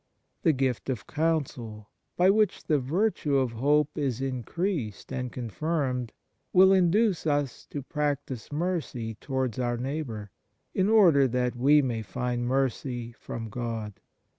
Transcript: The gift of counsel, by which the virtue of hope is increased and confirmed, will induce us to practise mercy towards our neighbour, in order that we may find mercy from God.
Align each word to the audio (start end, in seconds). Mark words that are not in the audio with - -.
The 0.41 0.51
gift 0.51 0.89
of 0.89 1.05
counsel, 1.05 1.91
by 2.17 2.31
which 2.31 2.63
the 2.63 2.79
virtue 2.79 3.37
of 3.37 3.51
hope 3.51 3.95
is 3.95 4.19
increased 4.19 5.13
and 5.13 5.31
confirmed, 5.31 6.11
will 6.51 6.73
induce 6.73 7.27
us 7.27 7.67
to 7.67 7.83
practise 7.83 8.51
mercy 8.51 9.13
towards 9.21 9.59
our 9.59 9.77
neighbour, 9.77 10.31
in 10.73 10.89
order 10.89 11.27
that 11.27 11.55
we 11.55 11.83
may 11.83 12.01
find 12.01 12.47
mercy 12.47 13.11
from 13.11 13.49
God. 13.49 13.93